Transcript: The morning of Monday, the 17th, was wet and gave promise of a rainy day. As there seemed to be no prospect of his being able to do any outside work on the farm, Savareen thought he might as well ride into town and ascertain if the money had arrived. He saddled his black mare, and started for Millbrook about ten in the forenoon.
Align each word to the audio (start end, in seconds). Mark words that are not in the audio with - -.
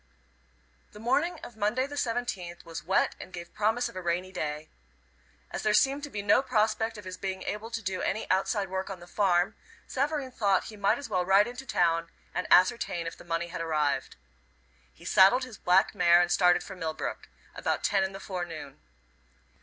The 0.93 0.99
morning 0.99 1.39
of 1.43 1.55
Monday, 1.55 1.85
the 1.85 1.93
17th, 1.93 2.65
was 2.65 2.83
wet 2.83 3.15
and 3.21 3.31
gave 3.31 3.53
promise 3.53 3.87
of 3.87 3.95
a 3.95 4.01
rainy 4.01 4.31
day. 4.31 4.71
As 5.51 5.61
there 5.61 5.75
seemed 5.75 6.01
to 6.05 6.09
be 6.09 6.23
no 6.23 6.41
prospect 6.41 6.97
of 6.97 7.05
his 7.05 7.17
being 7.17 7.43
able 7.43 7.69
to 7.69 7.83
do 7.83 8.01
any 8.01 8.27
outside 8.31 8.67
work 8.69 8.89
on 8.89 8.99
the 8.99 9.05
farm, 9.05 9.55
Savareen 9.87 10.31
thought 10.31 10.63
he 10.63 10.75
might 10.75 10.97
as 10.97 11.07
well 11.07 11.23
ride 11.23 11.45
into 11.45 11.67
town 11.67 12.09
and 12.33 12.47
ascertain 12.49 13.05
if 13.05 13.15
the 13.15 13.23
money 13.23 13.49
had 13.49 13.61
arrived. 13.61 14.15
He 14.91 15.05
saddled 15.05 15.43
his 15.43 15.59
black 15.59 15.93
mare, 15.93 16.19
and 16.19 16.31
started 16.31 16.63
for 16.63 16.75
Millbrook 16.75 17.29
about 17.53 17.83
ten 17.83 18.03
in 18.03 18.11
the 18.11 18.19
forenoon. 18.19 18.81